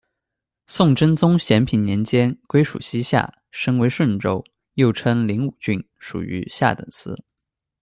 [0.65, 4.43] 宋真宗咸平年间，归属西夏，升为顺州，
[4.73, 7.15] 又称灵武郡，属于下等司。